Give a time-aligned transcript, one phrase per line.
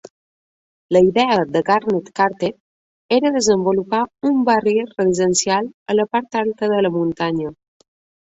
[0.95, 2.49] La idea de Garnet Carter
[3.17, 3.99] era desenvolupar
[4.31, 7.53] un barri residencial a la part alta de la muntanya.